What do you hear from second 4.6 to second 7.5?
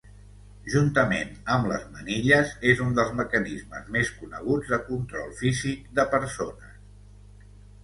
de control físic de persones.